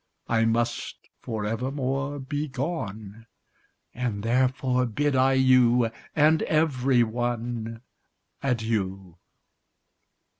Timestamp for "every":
6.41-7.03